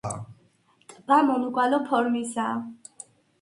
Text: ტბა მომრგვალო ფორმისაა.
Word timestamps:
ტბა 0.93 1.17
მომრგვალო 1.27 1.81
ფორმისაა. 1.93 2.57